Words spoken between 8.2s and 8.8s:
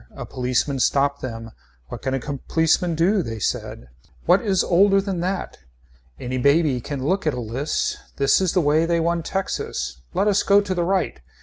is the